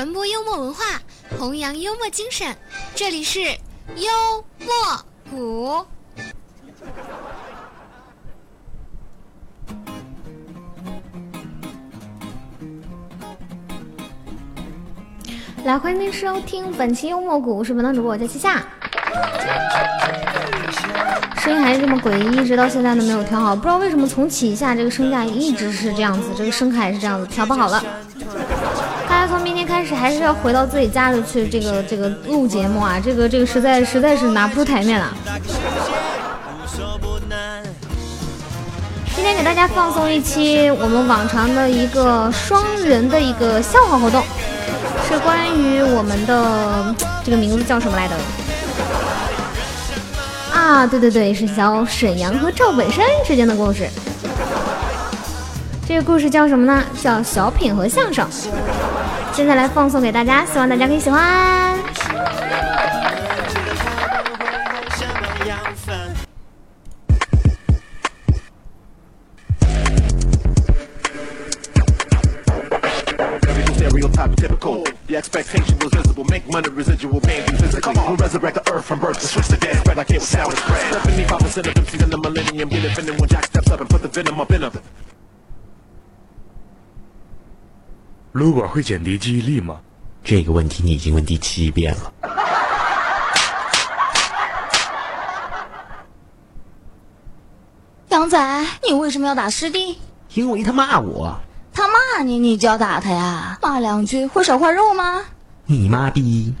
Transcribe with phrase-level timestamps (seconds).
[0.00, 0.98] 传播幽默文化，
[1.38, 2.56] 弘扬幽默精神。
[2.94, 3.38] 这里是
[3.96, 4.10] 幽
[4.58, 5.84] 默谷。
[15.64, 18.64] 来，欢迎您收听本期幽默谷，我是本档主播，我叫七夏。
[21.42, 27.84] 声音还是这么诡异，一直到现在都没有调好，不知道为什么从起下这个声价一直是这样子，这个声卡也是这样子，调不好了。
[29.20, 35.14] 大家从明天开始还是要回到自己家里去，这个这个录节目啊，这个这个实在实在是拿不出台面了。
[39.14, 44.24] 今天给大家放送一期我们往常的一个双人的一个笑话活动。
[45.06, 48.16] 是关于我们的这个名字叫什么来的？
[50.50, 53.86] 啊，对对对，是小沈阳和赵本山之间的故事。
[55.86, 56.82] 这个故事叫什么呢？
[57.02, 58.26] 叫小品和相声。
[59.32, 61.78] 现在来放送给大家，希望大家可以喜欢。
[88.32, 89.80] 撸管会减低记忆力吗？
[90.22, 92.12] 这个问题你已经问第七遍了。
[98.10, 99.98] 杨仔，你为什么要打师弟？
[100.34, 101.40] 因为他骂我。
[101.72, 103.58] 他骂你，你就要打他呀？
[103.62, 105.24] 骂两句会少块肉吗？
[105.64, 106.54] 你妈逼！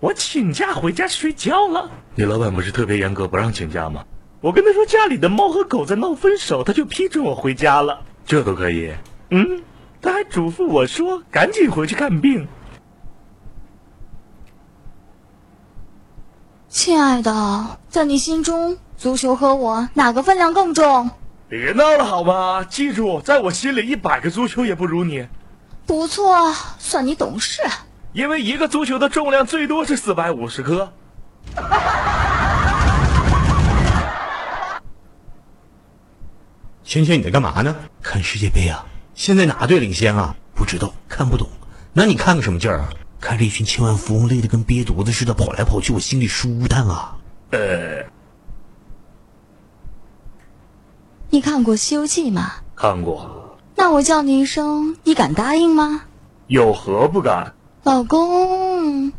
[0.00, 1.90] 我请假回家睡觉了。
[2.14, 4.04] 你老板不是特别严格，不让请假吗？
[4.46, 8.02] 我跟他说家里的猫和狗在闹分手，他就批准我回家了。
[8.24, 8.94] 这都可以？
[9.30, 9.64] 嗯，
[10.00, 12.46] 他还嘱咐我说赶紧回去看病。
[16.68, 21.10] 亲爱的，在你心中，足球和我哪个分量更重？
[21.48, 22.62] 别闹了好吗？
[22.62, 25.26] 记住，在我心里，一百个足球也不如你。
[25.86, 27.62] 不错，算你懂事。
[28.12, 30.92] 因为一个足球的重量最多是四百五十克。
[36.96, 37.76] 芊芊，你在干嘛呢？
[38.00, 38.86] 看世界杯啊！
[39.14, 40.34] 现在哪队领先啊？
[40.54, 41.46] 不知道，看不懂。
[41.92, 42.88] 那你看个什么劲儿啊？
[43.20, 47.14] 看着一群千万富翁累得跟憋犊子似的跑来跑去，我心里舒坦啊。
[47.50, 48.02] 呃，
[51.28, 52.52] 你看过《西游记》吗？
[52.74, 53.58] 看过。
[53.74, 56.04] 那我叫你一声，你敢答应吗？
[56.46, 57.54] 有何不敢？
[57.82, 59.12] 老公。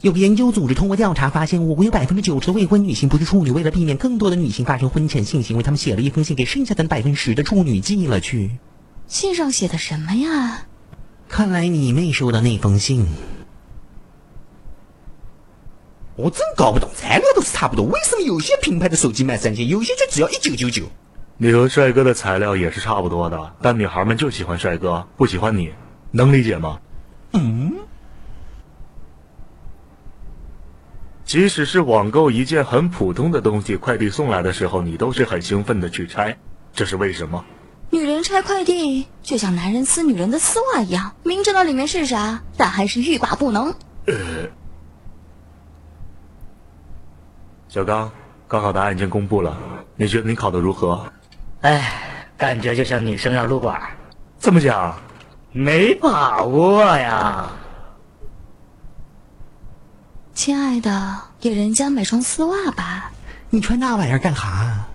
[0.00, 3.50] 有研究组织通过调查发现，我国有百分之九十的未婚女性不是处女。
[3.50, 8.58] 为了避免更多的女性发生婚前性行为，他们写了一封信给剩下的百分之十的处女寄了去。
[9.08, 10.66] 信上写的什么呀？
[11.28, 13.06] 看来你没收到那封信。
[16.14, 20.84] 我真搞不懂，材料都是差不多，为什么有些品牌的手机卖三千，有些却只要一九九九？
[21.36, 25.70] 你和帅哥的材料也是差不多的，但女孩们就喜欢帅哥，不喜欢你，
[26.12, 26.78] 能理解吗？
[27.32, 27.67] 嗯。
[31.28, 36.34] 即使是网购一件很普通的东西，快递送来的时候，你都是很兴奋的去拆，
[36.72, 37.44] 这是为什么？
[37.90, 43.68] 女人拆快递就像男人撕女人的丝袜一样，明知道里面是啥，但还是欲罢不能。
[44.06, 44.14] 呃，
[47.68, 48.10] 小刚，
[48.46, 49.54] 高考答案已经公布了，
[49.96, 51.12] 你觉得你考的如何？
[51.60, 51.92] 哎，
[52.38, 53.78] 感觉就像女生要撸管，
[54.38, 54.98] 怎么讲？
[55.52, 57.50] 没把握呀。
[60.38, 63.10] 亲爱的，给人家买双丝袜吧。
[63.50, 64.86] 你穿那玩意儿干哈？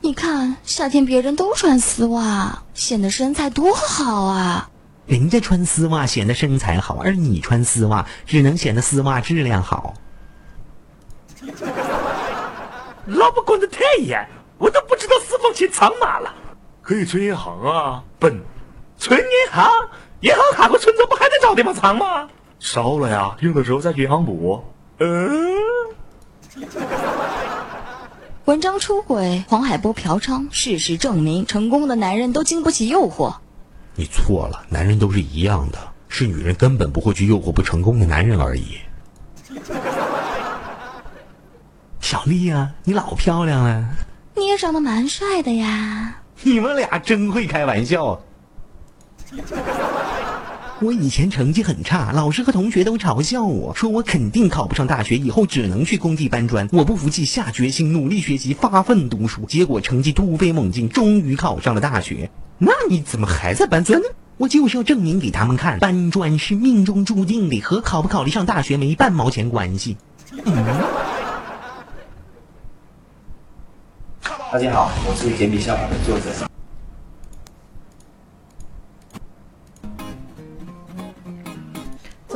[0.00, 4.70] 你看夏天别人都穿丝袜，显得身材多好啊。
[5.04, 9.92] 人家穿丝袜显得身材好，而你穿丝袜只能显得丝袜质量好。
[13.04, 14.26] 老婆管的太严，
[14.56, 16.34] 我都不知道私房钱藏哪了。
[16.80, 18.40] 可以存银行啊，笨！
[18.96, 19.70] 存银行，
[20.20, 22.30] 银行卡和存折，不还得找地方藏吗？
[22.58, 24.64] 烧了呀，用的时候在银行补。
[24.98, 25.54] 嗯，
[28.46, 33.36] 文章出轨，黄海波嫖娼，事实证明，成功的男人都经不起诱惑。
[33.94, 35.78] 你错了，男人都是一样的，
[36.08, 38.78] 是女人根本不会去诱惑不成功的男人而已。
[42.00, 43.84] 小丽啊，你老漂亮了，
[44.34, 46.22] 你也长得蛮帅的呀。
[46.42, 48.18] 你们俩真会开玩笑。
[50.82, 56.68] 我以前成绩很差，老师和同学都嘲笑我说我肯定考不上大学，以后只能去工地搬砖。
[56.70, 62.30] 我不服气，下决心努力学习，发奋读书，结果成绩突飞猛进，终于考上了大学。
[62.58, 64.06] 那你怎么还在搬砖呢？
[64.36, 69.96] 我就是要证明给他们看，搬砖是命中注定的，和考不考得上大学没半毛钱关系。
[74.52, 76.46] 大家好，我是简笔笑的作者。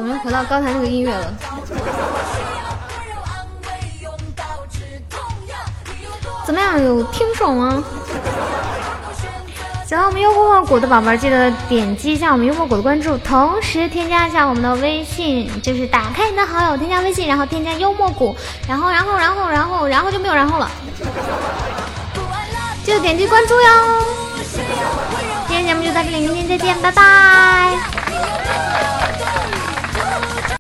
[0.01, 1.31] 怎么又回到刚才那个音乐了？
[6.47, 7.85] 怎么样，有听爽吗？
[9.87, 18.35] 喜欢我们幽默果的宝贝，记得点击一下我们幽默果的关注，同时添加一下我们的微信，就是打开你的好友，添加微信，然后添加幽默果，
[18.67, 20.71] 然后，然后，然后，然后，然后就没有然后了。
[22.83, 23.69] 记得点击关注哟！
[25.47, 28.80] 今天节目就到这里，明天再见，拜拜。